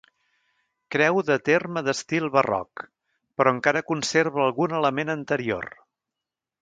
[0.95, 2.85] Creu de terme d'estil barroc,
[3.41, 5.69] però encara conserva algun element anterior.